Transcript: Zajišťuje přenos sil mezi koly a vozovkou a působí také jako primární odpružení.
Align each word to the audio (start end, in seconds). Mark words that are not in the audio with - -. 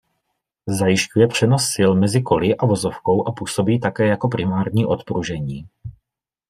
Zajišťuje 0.67 1.27
přenos 1.27 1.63
sil 1.73 1.91
mezi 1.95 2.21
koly 2.21 2.57
a 2.57 2.65
vozovkou 2.65 3.27
a 3.27 3.31
působí 3.31 3.79
také 3.79 4.07
jako 4.07 4.27
primární 4.27 4.85
odpružení. 4.85 5.67